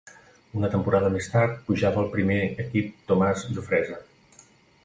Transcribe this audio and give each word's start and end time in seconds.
Una 0.59 0.69
temporada 0.75 1.11
més 1.15 1.27
tard 1.33 1.59
pujava 1.67 2.01
al 2.05 2.09
primer 2.15 2.39
equip 2.65 3.07
Tomàs 3.13 3.45
Jofresa. 3.59 4.01